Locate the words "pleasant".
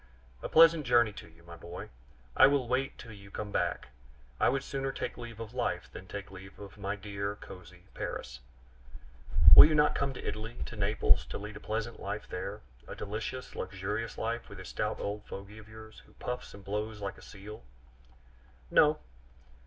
0.49-0.83, 11.59-11.99